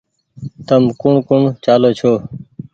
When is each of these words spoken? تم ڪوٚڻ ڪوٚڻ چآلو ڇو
تم 0.67 0.83
ڪوٚڻ 1.01 1.15
ڪوٚڻ 1.27 1.41
چآلو 1.63 1.89
ڇو 1.99 2.13